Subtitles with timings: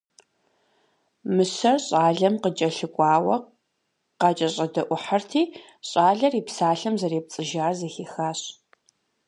[1.35, 3.35] Мыщэр щӏалэм къыкӏэлъыкӏуауэ
[4.19, 5.43] къакӏэщӏэдэӏухьырти,
[5.89, 8.41] щӏалэр и псалъэм зэрепцӏыжар зэхихащ.